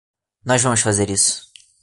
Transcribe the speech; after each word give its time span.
Nós 0.43 0.63
vamos 0.63 0.81
fazer 0.81 1.11
isso. 1.11 1.47